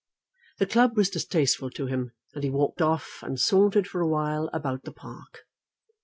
The 0.57 0.65
club 0.65 0.97
was 0.97 1.11
distasteful 1.11 1.69
to 1.69 1.85
him, 1.85 2.13
and 2.33 2.43
he 2.43 2.49
walked 2.49 2.81
off 2.81 3.19
and 3.21 3.39
sauntered 3.39 3.85
for 3.85 4.01
a 4.01 4.07
while 4.09 4.49
about 4.51 4.81
the 4.83 4.91
park. 4.93 5.41